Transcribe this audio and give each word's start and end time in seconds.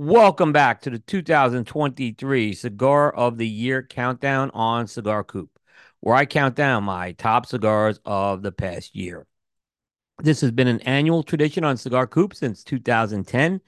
Welcome 0.00 0.52
back 0.52 0.82
to 0.82 0.90
the 0.90 1.00
2023 1.00 2.52
Cigar 2.52 3.12
of 3.12 3.36
the 3.36 3.48
Year 3.48 3.82
countdown 3.82 4.52
on 4.54 4.86
Cigar 4.86 5.24
Coop, 5.24 5.58
where 5.98 6.14
I 6.14 6.24
count 6.24 6.54
down 6.54 6.84
my 6.84 7.10
top 7.10 7.46
cigars 7.46 7.98
of 8.04 8.42
the 8.42 8.52
past 8.52 8.94
year. 8.94 9.26
This 10.22 10.40
has 10.42 10.52
been 10.52 10.68
an 10.68 10.78
annual 10.82 11.24
tradition 11.24 11.64
on 11.64 11.76
Cigar 11.76 12.06
Coop 12.06 12.32
since 12.32 12.62
2010, 12.62 13.60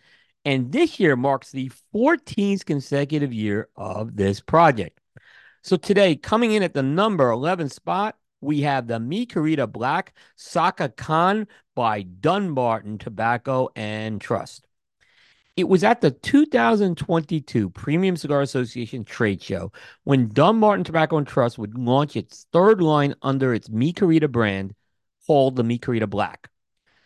and 0.45 0.71
this 0.71 1.01
year 1.01 1.17
marks 1.17 1.51
the 1.51 1.73
14th 1.93 2.65
consecutive 2.65 3.33
year 3.33 3.69
of 3.75 4.15
this 4.15 4.39
project. 4.41 5.01
So 5.65 5.77
today, 5.77 6.15
coming 6.15 6.53
in 6.53 6.63
at 6.63 6.75
the 6.75 6.83
number 6.85 7.29
11 7.29 7.71
spot, 7.71 8.17
we 8.41 8.61
have 8.61 8.87
the 8.87 9.01
Mi 9.01 9.27
Querida 9.27 9.67
Black 9.67 10.15
Saka 10.37 10.91
Khan 10.91 11.49
by 11.75 12.03
Dunbarton 12.03 12.99
Tobacco 12.99 13.71
and 13.75 14.21
Trust. 14.21 14.69
It 15.61 15.69
was 15.69 15.85
at 15.85 16.01
the 16.01 16.11
2022 16.11 17.69
Premium 17.69 18.17
Cigar 18.17 18.41
Association 18.41 19.05
trade 19.05 19.43
show 19.43 19.71
when 20.05 20.29
Dunbarton 20.29 20.85
Tobacco 20.85 21.19
and 21.19 21.27
Trust 21.27 21.59
would 21.59 21.77
launch 21.77 22.17
its 22.17 22.47
third 22.51 22.81
line 22.81 23.15
under 23.21 23.53
its 23.53 23.69
Mi 23.69 23.93
Querida 23.93 24.27
brand 24.27 24.75
called 25.27 25.57
the 25.57 25.63
Mi 25.63 25.79
Querida 25.79 26.09
Black. 26.09 26.49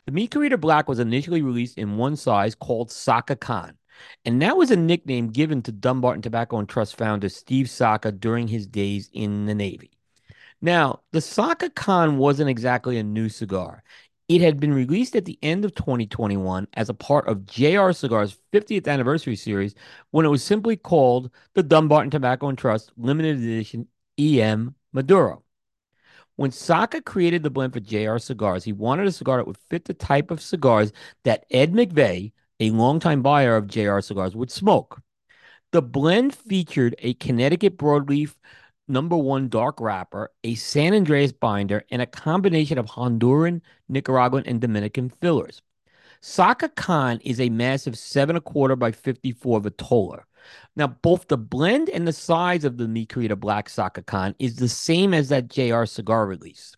The 0.06 0.12
Mi 0.12 0.28
Querida 0.28 0.56
Black 0.56 0.88
was 0.88 1.00
initially 1.00 1.42
released 1.42 1.78
in 1.78 1.96
one 1.96 2.14
size 2.14 2.54
called 2.54 2.92
Saka 2.92 3.34
Khan, 3.34 3.76
and 4.24 4.40
that 4.40 4.56
was 4.56 4.70
a 4.70 4.76
nickname 4.76 5.30
given 5.30 5.60
to 5.62 5.72
Dunbarton 5.72 6.22
Tobacco 6.22 6.58
and 6.58 6.68
Trust 6.68 6.96
founder 6.96 7.28
Steve 7.28 7.68
Saka 7.68 8.12
during 8.12 8.46
his 8.46 8.68
days 8.68 9.10
in 9.12 9.46
the 9.46 9.54
Navy. 9.56 9.90
Now, 10.62 11.00
the 11.10 11.20
Saka 11.20 11.70
Khan 11.70 12.18
wasn't 12.18 12.50
exactly 12.50 12.98
a 12.98 13.02
new 13.02 13.28
cigar. 13.28 13.82
It 14.28 14.40
had 14.40 14.58
been 14.58 14.72
released 14.72 15.16
at 15.16 15.26
the 15.26 15.38
end 15.42 15.64
of 15.64 15.74
2021 15.74 16.66
as 16.74 16.88
a 16.88 16.94
part 16.94 17.28
of 17.28 17.44
JR 17.44 17.92
Cigar's 17.92 18.38
50th 18.52 18.88
anniversary 18.88 19.36
series 19.36 19.74
when 20.12 20.24
it 20.24 20.30
was 20.30 20.42
simply 20.42 20.76
called 20.76 21.30
the 21.54 21.62
Dunbarton 21.62 22.10
Tobacco 22.10 22.48
and 22.48 22.56
Trust 22.56 22.90
Limited 22.96 23.36
Edition 23.36 23.86
EM 24.18 24.74
Maduro. 24.92 25.42
When 26.36 26.50
Saka 26.50 27.02
created 27.02 27.42
the 27.42 27.50
blend 27.50 27.74
for 27.74 27.80
JR 27.80 28.16
Cigars, 28.16 28.64
he 28.64 28.72
wanted 28.72 29.06
a 29.06 29.12
cigar 29.12 29.36
that 29.36 29.46
would 29.46 29.58
fit 29.70 29.84
the 29.84 29.94
type 29.94 30.30
of 30.30 30.40
cigars 30.40 30.90
that 31.24 31.44
Ed 31.50 31.72
McVeigh, 31.72 32.32
a 32.60 32.70
longtime 32.70 33.22
buyer 33.22 33.56
of 33.56 33.68
JR 33.68 34.00
Cigars, 34.00 34.34
would 34.34 34.50
smoke. 34.50 35.00
The 35.70 35.82
blend 35.82 36.34
featured 36.34 36.96
a 36.98 37.14
Connecticut 37.14 37.76
broadleaf 37.76 38.34
number 38.88 39.16
one 39.16 39.48
dark 39.48 39.80
wrapper, 39.80 40.30
a 40.42 40.54
San 40.54 40.94
Andres 40.94 41.32
binder, 41.32 41.84
and 41.90 42.02
a 42.02 42.06
combination 42.06 42.78
of 42.78 42.86
Honduran, 42.86 43.60
Nicaraguan, 43.88 44.44
and 44.46 44.60
Dominican 44.60 45.08
fillers. 45.08 45.62
Saka 46.20 46.68
Khan 46.70 47.20
is 47.22 47.40
a 47.40 47.50
massive 47.50 47.98
seven 47.98 48.36
a 48.36 48.40
quarter 48.40 48.76
by 48.76 48.92
54 48.92 49.60
Vitola. 49.60 50.22
Now, 50.76 50.88
both 50.88 51.28
the 51.28 51.36
blend 51.36 51.88
and 51.90 52.06
the 52.08 52.12
size 52.12 52.64
of 52.64 52.76
the 52.76 52.88
Mi 52.88 53.06
Querida 53.06 53.36
Black 53.36 53.68
Saka 53.68 54.02
Khan 54.02 54.34
is 54.38 54.56
the 54.56 54.68
same 54.68 55.14
as 55.14 55.28
that 55.28 55.48
JR 55.48 55.84
cigar 55.84 56.26
release. 56.26 56.74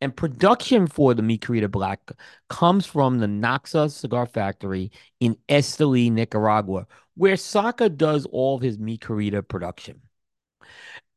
And 0.00 0.14
production 0.14 0.86
for 0.86 1.14
the 1.14 1.22
Mi 1.22 1.38
Querida 1.38 1.68
Black 1.68 2.12
comes 2.48 2.84
from 2.86 3.18
the 3.18 3.26
NACSA 3.26 3.90
Cigar 3.90 4.26
Factory 4.26 4.90
in 5.20 5.36
Esteli, 5.48 6.10
Nicaragua, 6.12 6.86
where 7.16 7.36
Saka 7.36 7.88
does 7.88 8.26
all 8.26 8.56
of 8.56 8.62
his 8.62 8.78
Mi 8.78 8.98
Querida 8.98 9.42
production. 9.46 10.02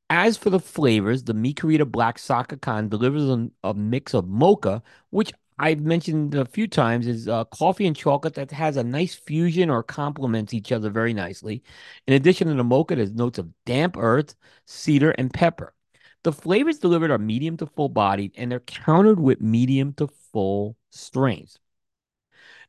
As 0.09 0.37
for 0.37 0.49
the 0.49 0.59
flavors, 0.59 1.23
the 1.23 1.33
Mi 1.35 1.53
Querida 1.53 1.85
Black 1.85 2.17
Saka 2.17 2.57
Khan 2.57 2.89
delivers 2.89 3.23
a, 3.29 3.49
a, 3.63 3.73
mix 3.75 4.15
of 4.15 4.27
mocha, 4.27 4.81
which 5.11 5.31
I've 5.59 5.81
mentioned 5.81 6.33
a 6.33 6.45
few 6.45 6.67
times 6.67 7.05
is 7.05 7.27
uh, 7.27 7.43
coffee 7.45 7.85
and 7.85 7.95
chocolate 7.95 8.33
that 8.35 8.49
has 8.51 8.77
a 8.77 8.83
nice 8.83 9.13
fusion 9.13 9.69
or 9.69 9.83
complements 9.83 10.53
each 10.53 10.71
other 10.71 10.89
very 10.89 11.13
nicely. 11.13 11.61
In 12.07 12.15
addition 12.15 12.47
to 12.47 12.55
the 12.55 12.63
mocha, 12.63 12.95
there's 12.95 13.11
notes 13.11 13.37
of 13.37 13.49
damp 13.65 13.97
earth, 13.97 14.35
cedar, 14.65 15.11
and 15.11 15.31
pepper. 15.31 15.75
The 16.23 16.33
flavors 16.33 16.79
delivered 16.79 17.11
are 17.11 17.17
medium 17.19 17.57
to 17.57 17.67
full 17.67 17.89
bodied 17.89 18.33
and 18.35 18.51
they're 18.51 18.61
countered 18.61 19.19
with 19.19 19.41
medium 19.41 19.93
to 19.93 20.07
full 20.07 20.75
strains. 20.89 21.59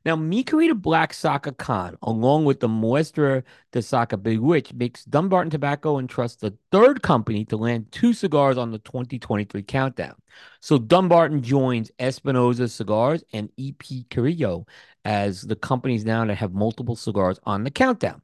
Now, 0.05 0.17
Mi 0.17 0.43
Querida 0.43 0.75
Black 0.75 1.13
Saka 1.13 1.53
Khan, 1.53 1.99
along 2.03 2.47
with 2.47 2.61
the 2.61 2.69
Muestra 2.69 3.43
de 3.71 3.83
Saka 3.83 4.17
Bewitch, 4.17 4.73
makes 4.73 5.05
Dunbarton 5.05 5.51
Tobacco 5.51 5.99
and 5.99 6.09
Trust 6.09 6.41
the 6.41 6.57
third 6.73 7.03
company 7.03 7.45
to 7.47 7.59
land 7.59 7.93
two 7.93 8.15
cigars 8.15 8.57
on 8.57 8.71
the 8.71 8.79
2023 8.79 9.63
countdown. 9.63 10.15
So 10.61 10.79
Dunbarton 10.79 11.43
joins 11.43 11.91
Espinosa 11.99 12.69
Cigars 12.69 13.23
and 13.35 13.51
EP 13.59 13.83
Carrillo 14.09 14.67
as 15.05 15.43
the 15.43 15.57
companies 15.57 16.07
now 16.07 16.25
that 16.25 16.35
have 16.37 16.55
multiple 16.55 16.97
cigars 16.97 17.39
on 17.45 17.65
the 17.65 17.71
countdown. 17.71 18.23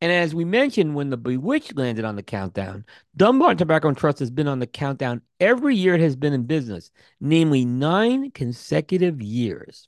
And 0.00 0.10
as 0.10 0.34
we 0.34 0.44
mentioned, 0.44 0.96
when 0.96 1.10
the 1.10 1.16
Bewitch 1.16 1.76
landed 1.76 2.04
on 2.04 2.16
the 2.16 2.24
countdown, 2.24 2.84
Dunbarton 3.16 3.58
Tobacco 3.58 3.86
and 3.86 3.96
Trust 3.96 4.18
has 4.18 4.32
been 4.32 4.48
on 4.48 4.58
the 4.58 4.66
countdown 4.66 5.22
every 5.38 5.76
year 5.76 5.94
it 5.94 6.00
has 6.00 6.16
been 6.16 6.32
in 6.32 6.42
business, 6.42 6.90
namely 7.20 7.64
nine 7.64 8.32
consecutive 8.32 9.22
years. 9.22 9.86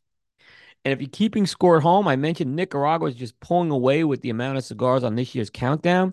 And 0.84 0.93
if 0.93 1.00
you're 1.00 1.09
keeping 1.11 1.47
score 1.47 1.77
at 1.78 1.83
home, 1.83 2.06
I 2.09 2.17
mentioned 2.17 2.55
Nicaragua 2.55 3.09
is 3.09 3.15
just 3.15 3.39
pulling 3.41 3.71
away 3.71 4.05
with 4.05 4.21
the 4.21 4.31
amount 4.31 4.59
of 4.59 4.65
cigars 4.65 5.03
on 5.03 5.15
this 5.17 5.34
year's 5.34 5.49
countdown. 5.50 6.12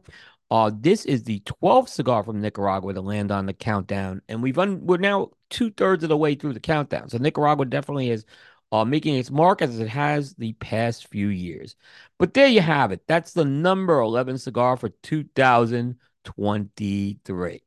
Uh, 0.49 0.71
this 0.73 1.05
is 1.05 1.23
the 1.23 1.39
12th 1.41 1.89
cigar 1.89 2.23
from 2.23 2.41
Nicaragua 2.41 2.93
to 2.93 3.01
land 3.01 3.31
on 3.31 3.45
the 3.45 3.53
countdown, 3.53 4.21
and 4.27 4.43
we've 4.43 4.57
un- 4.59 4.85
we're 4.85 4.97
now 4.97 5.31
two 5.49 5.71
thirds 5.71 6.03
of 6.03 6.09
the 6.09 6.17
way 6.17 6.35
through 6.35 6.53
the 6.53 6.59
countdown. 6.59 7.09
So 7.09 7.17
Nicaragua 7.17 7.65
definitely 7.65 8.09
is 8.09 8.25
uh, 8.71 8.85
making 8.85 9.15
its 9.15 9.31
mark 9.31 9.61
as 9.61 9.79
it 9.79 9.87
has 9.89 10.33
the 10.35 10.53
past 10.53 11.07
few 11.07 11.27
years. 11.27 11.75
But 12.17 12.33
there 12.33 12.47
you 12.47 12.61
have 12.61 12.91
it. 12.91 13.01
That's 13.07 13.33
the 13.33 13.45
number 13.45 13.99
11 13.99 14.37
cigar 14.39 14.77
for 14.77 14.89
2023. 14.89 17.61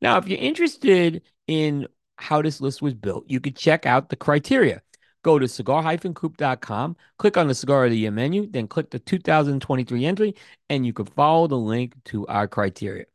Now, 0.00 0.18
if 0.18 0.28
you're 0.28 0.38
interested 0.38 1.22
in 1.46 1.86
how 2.18 2.42
this 2.42 2.60
list 2.60 2.82
was 2.82 2.94
built, 2.94 3.24
you 3.28 3.40
could 3.40 3.56
check 3.56 3.86
out 3.86 4.08
the 4.08 4.16
criteria. 4.16 4.82
Go 5.26 5.40
to 5.40 5.48
cigar-coop.com, 5.48 6.96
click 7.18 7.36
on 7.36 7.48
the 7.48 7.54
Cigar 7.56 7.86
of 7.86 7.90
the 7.90 7.98
Year 7.98 8.12
menu, 8.12 8.46
then 8.48 8.68
click 8.68 8.90
the 8.90 9.00
2023 9.00 10.06
entry, 10.06 10.36
and 10.70 10.86
you 10.86 10.92
can 10.92 11.06
follow 11.06 11.48
the 11.48 11.58
link 11.58 11.94
to 12.04 12.24
our 12.28 12.46
criteria. 12.46 13.06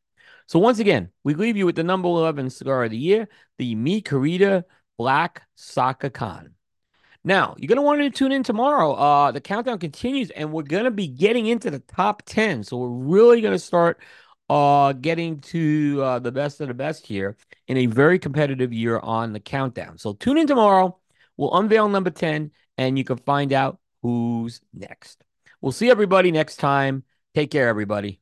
So 0.45 0.59
once 0.59 0.79
again, 0.79 1.09
we 1.23 1.35
leave 1.35 1.55
you 1.55 1.66
with 1.66 1.77
the 1.77 1.85
number 1.85 2.09
11 2.09 2.49
Cigar 2.49 2.83
of 2.83 2.91
the 2.91 2.97
Year, 2.97 3.29
the 3.57 3.75
Mi 3.75 4.01
Querida 4.01 4.66
Black 4.97 5.44
Saka 5.55 6.09
Khan. 6.09 6.53
Now, 7.23 7.55
you're 7.57 7.69
going 7.69 7.77
to 7.77 7.81
want 7.81 8.01
to 8.01 8.09
tune 8.09 8.33
in 8.33 8.43
tomorrow. 8.43 8.91
Uh, 8.91 9.31
the 9.31 9.39
countdown 9.39 9.79
continues, 9.79 10.31
and 10.31 10.51
we're 10.51 10.63
going 10.63 10.83
to 10.83 10.91
be 10.91 11.07
getting 11.07 11.45
into 11.45 11.72
the 11.72 11.79
top 11.79 12.23
10. 12.25 12.66
So 12.66 12.75
we're 12.75 12.89
really 12.89 13.39
going 13.39 13.53
to 13.53 13.59
start 13.59 14.01
uh, 14.49 14.91
getting 14.91 15.39
to 15.39 16.01
uh, 16.03 16.19
the 16.19 16.33
best 16.33 16.59
of 16.59 16.67
the 16.67 16.73
best 16.73 17.07
here 17.07 17.38
in 17.69 17.78
a 17.78 17.85
very 17.85 18.19
competitive 18.19 18.73
year 18.73 18.99
on 18.99 19.31
the 19.31 19.39
countdown. 19.39 19.97
So 19.97 20.11
tune 20.11 20.38
in 20.38 20.45
tomorrow. 20.45 20.97
We'll 21.41 21.56
unveil 21.56 21.90
number 21.90 22.12
10 22.12 22.52
and 22.78 23.00
you 23.00 23.03
can 23.03 23.18
find 23.18 23.52
out 23.52 23.79
who's 24.03 24.62
next. 24.75 25.24
We'll 25.59 25.72
see 25.72 25.90
everybody 25.90 26.31
next 26.31 26.57
time. 26.57 27.03
Take 27.34 27.50
care, 27.50 27.68
everybody. 27.68 28.20